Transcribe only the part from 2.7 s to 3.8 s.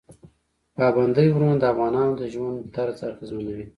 طرز اغېزمنوي.